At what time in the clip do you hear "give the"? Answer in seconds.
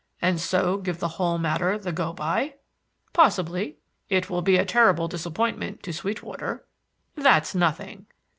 0.77-1.09